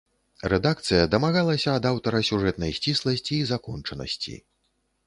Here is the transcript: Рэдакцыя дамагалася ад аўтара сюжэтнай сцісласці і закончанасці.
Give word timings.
Рэдакцыя 0.53 1.03
дамагалася 1.15 1.75
ад 1.81 1.89
аўтара 1.91 2.23
сюжэтнай 2.31 2.75
сцісласці 2.79 3.33
і 3.39 3.47
закончанасці. 3.53 4.35